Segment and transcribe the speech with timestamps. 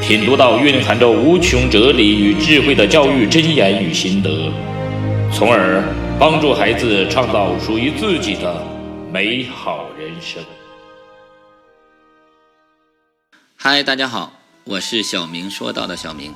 [0.00, 4.50] 品读到蕴含着无穷哲理与智慧的教育箴言与心得，
[5.32, 5.84] 从而
[6.18, 8.66] 帮助孩子创造属于自己的
[9.12, 10.42] 美好人生。
[13.54, 14.32] 嗨，大家好，
[14.64, 16.34] 我是小明说到的小明。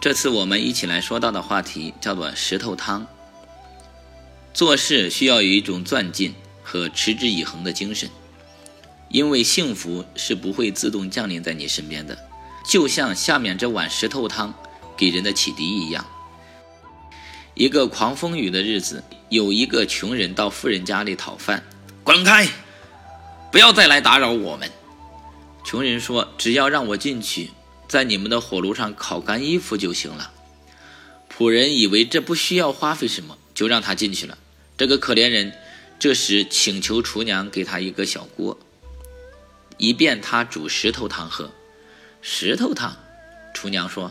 [0.00, 3.06] 这次我们一起来说到的话题叫做石头汤。
[4.54, 8.08] 做事需要有一种钻劲和持之以恒的精神，
[9.10, 12.16] 因为幸福是不会自动降临在你身边的。
[12.74, 14.52] 就像下面这碗石头汤
[14.96, 16.04] 给人的启迪一样。
[17.54, 21.62] 一个狂风雨的日子，有一个穷人到富人家里讨饭，
[22.02, 22.48] 滚开！
[23.52, 24.68] 不要再来打扰我们。
[25.62, 27.52] 穷人说：“只要让我进去，
[27.86, 30.32] 在你们的火炉上烤干衣服就行了。”
[31.32, 34.36] 仆人以为这不需要花费什么，就让他进去了。
[34.76, 35.52] 这个可怜人
[36.00, 38.58] 这时请求厨娘给他一个小锅，
[39.76, 41.52] 以便他煮石头汤喝。
[42.26, 42.96] 石头汤，
[43.52, 44.10] 厨娘说：“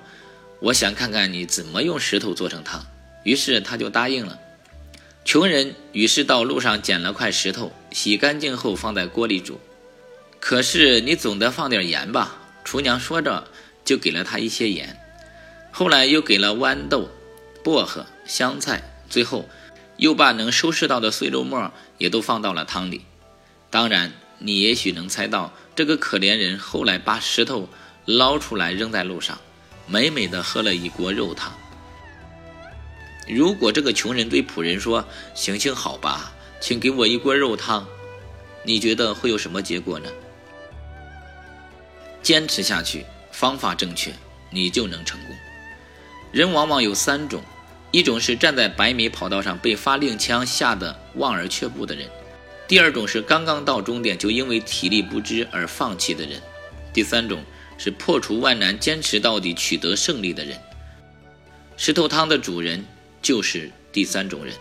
[0.61, 2.86] 我想看看你怎么用石头做成汤。”
[3.25, 4.38] 于是他就答应了。
[5.25, 9.59] 穷人于是到路上捡了块石头，洗干净后放在锅里煮。
[10.39, 12.38] 可是你总得放点盐吧？
[12.64, 13.47] 厨娘说着
[13.84, 14.95] 就给了他一些盐。
[15.72, 17.09] 后来又给了豌豆、
[17.64, 19.50] 薄荷、香菜，最后
[19.97, 23.02] 又把能收拾到的碎肉末也都放到了汤里。
[23.72, 27.67] 当然，你也许能猜到，这个可怜人后来把石头。
[28.06, 29.40] 捞出来扔在路上，
[29.88, 31.54] 美美的喝了一锅肉汤。
[33.28, 37.88] 如果这个穷人对仆人说：“行行好吧，请给我一锅肉汤。”
[38.66, 40.09] 你觉得会有什么结果呢？
[42.22, 44.12] 坚持下去，方法正确，
[44.50, 45.36] 你就能成功。
[46.31, 47.42] 人往往有三种：
[47.92, 52.08] 一种是站在百米跑道上被发令枪吓得望而却步的人；
[52.68, 56.42] 第二种是刚刚到终点就因为体力不支而放弃的人；
[56.94, 57.42] 第三种。
[57.78, 60.59] 是破除万难、坚持到底、取得胜利的人。
[61.78, 62.85] 石头汤的主人
[63.22, 64.53] 就是第三种人。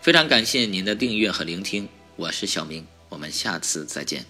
[0.00, 4.24] 非常感谢您的订阅和聆听，我是小明，我们下次再见。